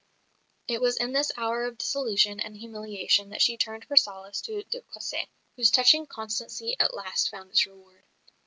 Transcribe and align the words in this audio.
It 0.67 0.81
was 0.81 0.97
in 0.97 1.11
this 1.13 1.31
hour 1.37 1.63
of 1.63 1.77
disillusion 1.77 2.39
and 2.39 2.57
humiliation 2.57 3.29
that 3.29 3.41
she 3.43 3.55
turned 3.55 3.85
for 3.85 3.95
solace 3.95 4.41
to 4.41 4.63
de 4.63 4.81
Cossé, 4.81 5.27
whose 5.55 5.69
touching 5.69 6.07
constancy 6.07 6.75
at 6.79 6.95
last 6.95 7.29
found 7.29 7.51
its 7.51 7.67
reward. 7.67 8.01